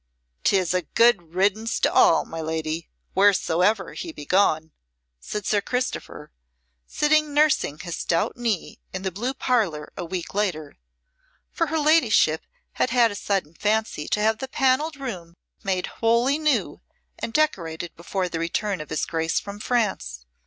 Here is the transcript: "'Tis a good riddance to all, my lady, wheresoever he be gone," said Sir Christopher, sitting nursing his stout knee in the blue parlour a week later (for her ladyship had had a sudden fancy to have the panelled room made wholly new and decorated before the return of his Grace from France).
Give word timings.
"'Tis 0.43 0.73
a 0.73 0.81
good 0.81 1.35
riddance 1.35 1.79
to 1.79 1.93
all, 1.93 2.25
my 2.25 2.41
lady, 2.41 2.89
wheresoever 3.13 3.93
he 3.93 4.11
be 4.11 4.25
gone," 4.25 4.71
said 5.19 5.45
Sir 5.45 5.61
Christopher, 5.61 6.31
sitting 6.87 7.35
nursing 7.35 7.77
his 7.77 7.97
stout 7.99 8.35
knee 8.35 8.79
in 8.93 9.03
the 9.03 9.11
blue 9.11 9.35
parlour 9.35 9.93
a 9.95 10.03
week 10.03 10.33
later 10.33 10.75
(for 11.51 11.67
her 11.67 11.77
ladyship 11.77 12.41
had 12.81 12.89
had 12.89 13.11
a 13.11 13.15
sudden 13.15 13.53
fancy 13.53 14.07
to 14.07 14.19
have 14.21 14.39
the 14.39 14.47
panelled 14.47 14.95
room 14.97 15.37
made 15.63 15.85
wholly 16.01 16.39
new 16.39 16.81
and 17.19 17.31
decorated 17.31 17.95
before 17.95 18.27
the 18.27 18.39
return 18.39 18.81
of 18.81 18.89
his 18.89 19.05
Grace 19.05 19.39
from 19.39 19.59
France). 19.59 20.25